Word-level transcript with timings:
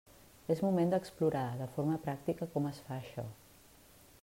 És 0.53 0.61
moment 0.67 0.93
d'explorar 0.93 1.43
de 1.59 1.67
forma 1.77 1.99
pràctica 2.07 2.49
com 2.55 2.67
es 2.73 2.83
fa 2.87 2.99
això. 3.03 3.29